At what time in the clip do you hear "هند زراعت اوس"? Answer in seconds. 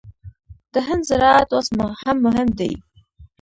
0.87-1.67